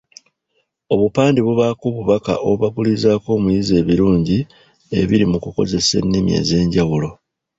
[0.93, 4.37] Obupande bubaako obubaka obubagulizaako omuyizi ebirungi
[4.99, 7.09] ebiri mu kukozesa ennimi ezenjawulo.